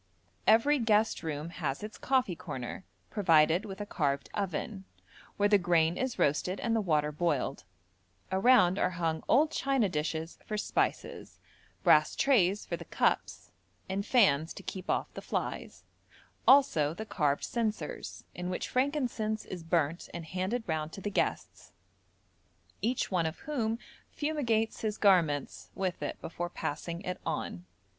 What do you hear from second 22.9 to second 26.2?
one of whom fumigates his garments with it